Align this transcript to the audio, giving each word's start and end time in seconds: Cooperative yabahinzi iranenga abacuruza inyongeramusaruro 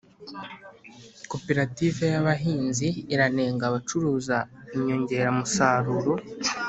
Cooperative 1.29 2.01
yabahinzi 2.15 2.87
iranenga 3.13 3.63
abacuruza 3.69 4.37
inyongeramusaruro 4.75 6.13